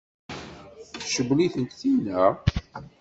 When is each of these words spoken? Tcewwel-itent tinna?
Tcewwel-itent 1.01 1.77
tinna? 1.79 2.21